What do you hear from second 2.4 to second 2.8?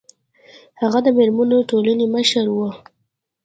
وه